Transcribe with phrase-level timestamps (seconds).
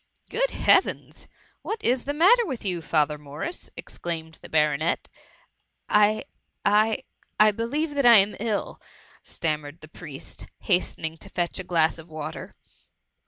[0.31, 1.27] Good Heavens!
[1.61, 5.07] what i& the matter with you, Father Morris?'^ exclaimed the Baronet."
[5.89, 6.23] I—
[6.65, 7.03] I—
[7.39, 8.77] I believe that I am iU,''
[9.21, 12.55] stammered the priest, hastening to fetch a glass of water.